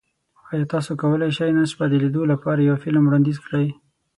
[0.53, 3.67] ایا تاسو کولی شئ نن شپه د لیدو لپاره یو فلم وړاندیز کړئ؟